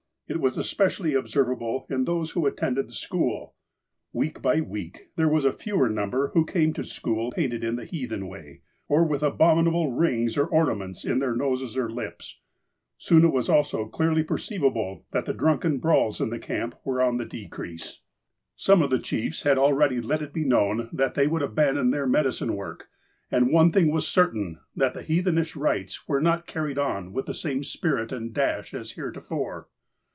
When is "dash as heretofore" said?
28.33-29.67